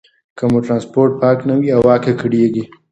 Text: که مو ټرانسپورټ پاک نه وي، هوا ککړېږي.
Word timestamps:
که 0.37 0.43
مو 0.51 0.59
ټرانسپورټ 0.65 1.11
پاک 1.21 1.37
نه 1.49 1.55
وي، 1.59 1.69
هوا 1.77 1.95
ککړېږي. 2.03 2.63